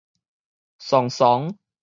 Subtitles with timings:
[0.79, 1.55] 倯倯